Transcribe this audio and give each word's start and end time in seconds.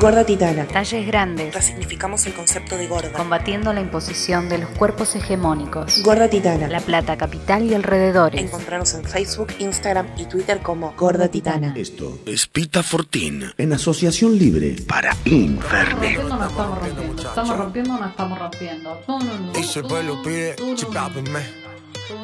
Gorda 0.00 0.24
Titana. 0.24 0.66
Talles 0.66 1.06
grandes. 1.06 1.54
Resignificamos 1.54 2.24
el 2.24 2.32
concepto 2.32 2.78
de 2.78 2.86
gorda. 2.86 3.12
Combatiendo 3.12 3.74
la 3.74 3.82
imposición 3.82 4.48
de 4.48 4.56
los 4.56 4.70
cuerpos 4.70 5.14
hegemónicos. 5.14 6.02
Gorda 6.02 6.28
Titana. 6.28 6.68
La 6.68 6.80
Plata, 6.80 7.18
capital 7.18 7.64
y 7.64 7.74
alrededores. 7.74 8.40
Encontrarnos 8.40 8.94
en 8.94 9.04
Facebook, 9.04 9.48
Instagram 9.58 10.06
y 10.16 10.24
Twitter 10.24 10.60
como 10.62 10.94
Gorda 10.96 11.28
Titana. 11.28 11.74
Esto 11.76 12.18
es 12.24 12.46
Pita 12.46 12.82
Fortín. 12.82 13.52
en 13.58 13.72
asociación 13.74 14.38
libre 14.38 14.76
Para 14.88 15.10
Rompiendo 15.10 15.52
Infernet. 15.52 16.22
no 16.22 16.46
estamos 16.48 16.78
rompiendo. 16.78 17.22
Estamos 17.28 17.58
rompiendo 17.58 17.98
no 17.98 18.06
estamos 18.06 18.38
rompiendo. 18.38 19.02
No. 19.06 19.58
Y 19.58 19.62
si 19.64 19.78
el 19.80 19.84
pueblo 19.84 20.22
pide, 20.22 20.56
chipápenme. 20.76 21.40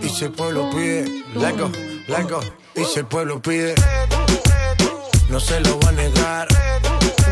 Y 0.00 0.08
si 0.10 0.26
el 0.26 0.30
pueblo 0.30 0.70
pide, 0.70 1.06
let 1.34 1.56
go, 1.58 1.70
let 2.06 2.28
go. 2.30 2.40
Y 2.76 2.84
si 2.84 3.00
el 3.00 3.06
pueblo 3.06 3.42
pide, 3.42 3.74
no 5.28 5.40
se 5.40 5.58
lo 5.60 5.80
va 5.80 5.88
a 5.88 5.92
negar. 5.92 6.48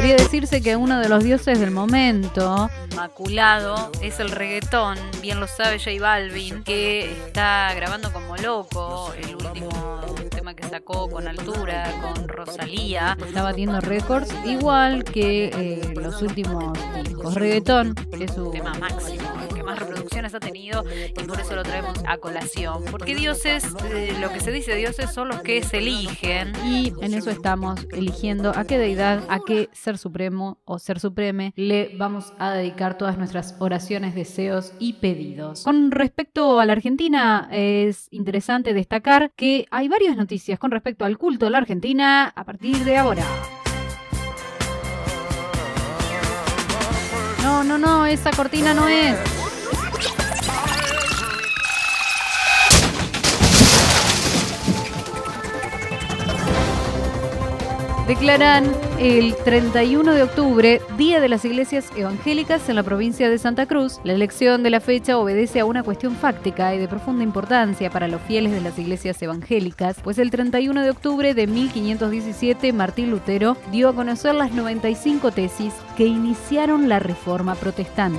Podría 0.00 0.16
decirse 0.16 0.62
que 0.62 0.76
uno 0.76 0.98
de 0.98 1.10
los 1.10 1.22
dioses 1.22 1.60
del 1.60 1.72
momento, 1.72 2.70
maculado, 2.96 3.92
es 4.00 4.18
el 4.18 4.30
reggaetón. 4.30 4.96
Bien 5.20 5.38
lo 5.38 5.46
sabe 5.46 5.78
J 5.78 6.00
Balvin, 6.00 6.64
que 6.64 7.12
está 7.26 7.74
grabando 7.74 8.10
como 8.10 8.34
loco 8.38 9.12
el 9.22 9.36
último 9.36 10.00
tema 10.30 10.54
que 10.54 10.66
sacó 10.70 11.10
con 11.10 11.28
altura, 11.28 11.92
con 12.00 12.28
Rosalía. 12.28 13.14
Está 13.26 13.42
batiendo 13.42 13.78
récords, 13.82 14.34
igual 14.46 15.04
que 15.04 15.50
eh, 15.52 15.92
los 15.94 16.22
últimos 16.22 16.72
discos. 17.04 17.34
Reggaetón, 17.34 17.94
que 17.94 18.24
es 18.24 18.32
su 18.32 18.50
tema 18.52 18.72
máximo, 18.72 19.28
que 19.60 19.64
más 19.64 19.78
reproducciones 19.78 20.34
ha 20.34 20.40
tenido, 20.40 20.84
y 20.88 21.24
por 21.24 21.38
eso 21.38 21.54
lo 21.54 21.62
traemos 21.62 21.98
a 22.06 22.16
colación. 22.16 22.84
Porque 22.90 23.14
dioses, 23.14 23.64
eh, 23.92 24.16
lo 24.18 24.32
que 24.32 24.40
se 24.40 24.50
dice 24.50 24.74
dioses 24.74 25.12
son 25.12 25.28
los 25.28 25.42
que 25.42 25.62
se 25.62 25.78
eligen, 25.78 26.52
y 26.64 26.94
en 27.02 27.12
eso 27.12 27.30
estamos 27.30 27.86
eligiendo 27.92 28.52
a 28.56 28.64
qué 28.64 28.78
deidad, 28.78 29.22
a 29.28 29.40
qué 29.46 29.68
ser 29.72 29.98
supremo 29.98 30.58
o 30.64 30.78
ser 30.78 30.98
supreme 30.98 31.52
le 31.56 31.94
vamos 31.96 32.32
a 32.38 32.52
dedicar 32.52 32.96
todas 32.96 33.18
nuestras 33.18 33.54
oraciones, 33.58 34.14
deseos 34.14 34.72
y 34.78 34.94
pedidos. 34.94 35.64
Con 35.64 35.90
respecto 35.90 36.58
a 36.58 36.64
la 36.64 36.72
Argentina, 36.72 37.48
es 37.52 38.08
interesante 38.10 38.72
destacar 38.72 39.32
que 39.36 39.66
hay 39.70 39.88
varias 39.88 40.16
noticias 40.16 40.58
con 40.58 40.70
respecto 40.70 41.04
al 41.04 41.18
culto 41.18 41.44
de 41.46 41.50
la 41.50 41.58
Argentina 41.58 42.32
a 42.34 42.44
partir 42.44 42.78
de 42.84 42.96
ahora. 42.96 43.24
No, 47.42 47.64
no, 47.64 47.76
no, 47.76 48.06
esa 48.06 48.30
cortina 48.30 48.72
no 48.72 48.88
es. 48.88 49.39
Declaran 58.10 58.64
el 58.98 59.36
31 59.36 60.14
de 60.14 60.24
octubre 60.24 60.80
Día 60.98 61.20
de 61.20 61.28
las 61.28 61.44
Iglesias 61.44 61.92
Evangélicas 61.96 62.68
en 62.68 62.74
la 62.74 62.82
provincia 62.82 63.30
de 63.30 63.38
Santa 63.38 63.66
Cruz. 63.66 64.00
La 64.02 64.14
elección 64.14 64.64
de 64.64 64.70
la 64.70 64.80
fecha 64.80 65.16
obedece 65.16 65.60
a 65.60 65.64
una 65.64 65.84
cuestión 65.84 66.16
fáctica 66.16 66.74
y 66.74 66.78
de 66.80 66.88
profunda 66.88 67.22
importancia 67.22 67.88
para 67.88 68.08
los 68.08 68.20
fieles 68.22 68.50
de 68.50 68.62
las 68.62 68.76
iglesias 68.80 69.22
evangélicas, 69.22 69.98
pues 70.02 70.18
el 70.18 70.32
31 70.32 70.82
de 70.82 70.90
octubre 70.90 71.34
de 71.34 71.46
1517 71.46 72.72
Martín 72.72 73.12
Lutero 73.12 73.56
dio 73.70 73.90
a 73.90 73.94
conocer 73.94 74.34
las 74.34 74.50
95 74.50 75.30
tesis 75.30 75.72
que 75.96 76.06
iniciaron 76.06 76.88
la 76.88 76.98
Reforma 76.98 77.54
Protestante. 77.54 78.18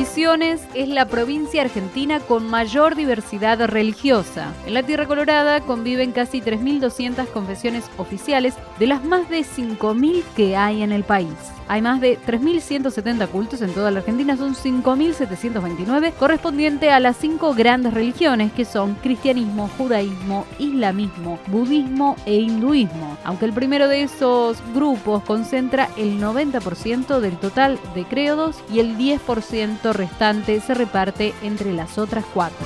Misiones 0.00 0.62
es 0.72 0.88
la 0.88 1.04
provincia 1.04 1.60
argentina 1.60 2.20
con 2.20 2.48
mayor 2.48 2.94
diversidad 2.94 3.62
religiosa. 3.68 4.54
En 4.64 4.72
la 4.72 4.82
Tierra 4.82 5.04
Colorada 5.06 5.60
conviven 5.60 6.12
casi 6.12 6.40
3.200 6.40 7.26
confesiones 7.26 7.84
oficiales 7.98 8.54
de 8.78 8.86
las 8.86 9.04
más 9.04 9.28
de 9.28 9.40
5.000 9.40 10.22
que 10.34 10.56
hay 10.56 10.82
en 10.82 10.92
el 10.92 11.04
país. 11.04 11.28
Hay 11.70 11.82
más 11.82 12.00
de 12.00 12.18
3.170 12.18 13.28
cultos 13.28 13.62
en 13.62 13.72
toda 13.72 13.92
la 13.92 14.00
Argentina, 14.00 14.36
son 14.36 14.56
5.729, 14.56 16.14
correspondiente 16.14 16.90
a 16.90 16.98
las 16.98 17.16
cinco 17.16 17.54
grandes 17.54 17.94
religiones 17.94 18.50
que 18.52 18.64
son 18.64 18.96
cristianismo, 18.96 19.70
judaísmo, 19.78 20.46
islamismo, 20.58 21.38
budismo 21.46 22.16
e 22.26 22.34
hinduismo. 22.34 23.16
Aunque 23.22 23.44
el 23.44 23.52
primero 23.52 23.86
de 23.86 24.02
esos 24.02 24.60
grupos 24.74 25.22
concentra 25.22 25.88
el 25.96 26.20
90% 26.20 27.20
del 27.20 27.36
total 27.36 27.78
de 27.94 28.04
credos 28.04 28.56
y 28.72 28.80
el 28.80 28.98
10% 28.98 29.89
restante 29.92 30.60
se 30.60 30.74
reparte 30.74 31.34
entre 31.42 31.72
las 31.72 31.98
otras 31.98 32.24
cuatro. 32.32 32.58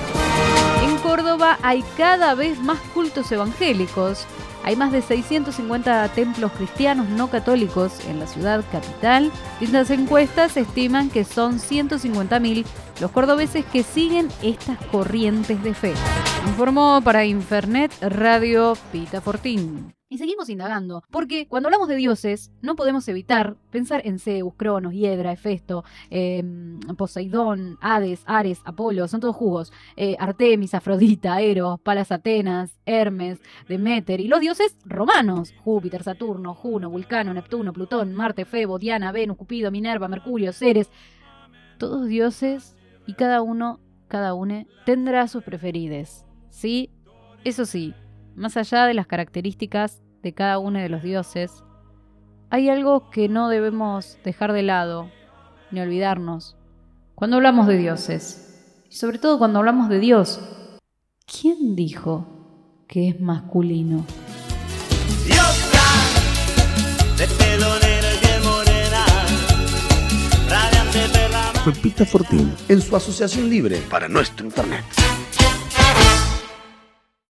En 0.83 0.97
Córdoba 0.97 1.57
hay 1.61 1.83
cada 1.97 2.35
vez 2.35 2.59
más 2.59 2.79
cultos 2.93 3.31
evangélicos. 3.31 4.25
Hay 4.63 4.75
más 4.75 4.91
de 4.91 5.01
650 5.01 6.09
templos 6.09 6.51
cristianos 6.53 7.07
no 7.09 7.29
católicos 7.29 8.03
en 8.07 8.19
la 8.19 8.27
ciudad 8.27 8.63
capital. 8.71 9.31
Distintas 9.59 9.91
encuestas 9.91 10.57
estiman 10.57 11.09
que 11.09 11.23
son 11.23 11.59
150.000 11.59 12.65
los 12.99 13.11
cordobeses 13.11 13.65
que 13.65 13.83
siguen 13.83 14.29
estas 14.41 14.77
corrientes 14.91 15.61
de 15.63 15.73
fe. 15.73 15.93
Informó 16.47 17.01
para 17.03 17.25
Infernet 17.25 17.91
Radio 18.01 18.75
Pita 18.91 19.21
Fortín. 19.21 19.93
Y 20.15 20.17
seguimos 20.17 20.49
indagando, 20.49 21.03
porque 21.11 21.45
cuando 21.45 21.67
hablamos 21.67 21.89
de 21.89 21.97
dioses 21.97 22.49
no 22.61 22.77
podemos 22.77 23.05
evitar 23.09 23.57
pensar 23.69 24.01
en 24.05 24.17
Zeus, 24.17 24.53
Cronos, 24.55 24.93
Hiedra, 24.93 25.33
Hefesto, 25.33 25.83
eh, 26.09 26.41
Poseidón, 26.97 27.77
Hades, 27.81 28.23
Ares, 28.25 28.61
Apolo, 28.63 29.09
son 29.09 29.19
todos 29.19 29.35
jugos, 29.35 29.73
eh, 29.97 30.15
Artemis, 30.17 30.73
Afrodita, 30.73 31.41
Eros, 31.41 31.81
Palas 31.81 32.13
Atenas, 32.13 32.79
Hermes, 32.85 33.41
Demeter 33.67 34.21
y 34.21 34.29
los 34.29 34.39
dioses 34.39 34.77
romanos, 34.85 35.53
Júpiter, 35.65 36.01
Saturno, 36.01 36.53
Juno, 36.53 36.89
Vulcano, 36.89 37.33
Neptuno, 37.33 37.73
Plutón, 37.73 38.13
Marte, 38.13 38.45
Febo, 38.45 38.79
Diana, 38.79 39.11
Venus, 39.11 39.35
Cupido, 39.35 39.69
Minerva, 39.69 40.07
Mercurio, 40.07 40.53
Ceres, 40.53 40.89
todos 41.77 42.07
dioses 42.07 42.77
y 43.05 43.15
cada 43.15 43.41
uno, 43.41 43.81
cada 44.07 44.33
une, 44.33 44.65
tendrá 44.85 45.27
sus 45.27 45.43
preferides. 45.43 46.25
¿Sí? 46.49 46.89
Eso 47.43 47.65
sí, 47.65 47.93
más 48.33 48.55
allá 48.55 48.85
de 48.85 48.93
las 48.93 49.07
características 49.07 50.04
de 50.25 50.33
cada 50.33 50.57
uno 50.57 50.79
de 50.79 50.89
los 50.89 51.03
dioses, 51.03 51.63
hay 52.49 52.67
algo 52.67 53.11
que 53.11 53.29
no 53.29 53.47
debemos 53.47 54.17
dejar 54.25 54.53
de 54.53 54.63
lado 54.63 55.11
ni 55.69 55.79
olvidarnos. 55.79 56.57
Cuando 57.13 57.37
hablamos 57.37 57.67
de 57.67 57.77
dioses, 57.77 58.81
y 58.89 58.95
sobre 58.95 59.19
todo 59.19 59.37
cuando 59.37 59.59
hablamos 59.59 59.87
de 59.87 59.99
Dios, 59.99 60.41
¿quién 61.27 61.75
dijo 61.75 62.25
que 62.87 63.09
es 63.09 63.21
masculino? 63.21 64.03
Pepita 71.63 72.05
Fortín 72.05 72.51
en 72.67 72.81
su 72.81 72.95
asociación 72.95 73.49
libre 73.49 73.77
Para 73.89 74.07
nuestro 74.07 74.45
Internet. 74.45 74.85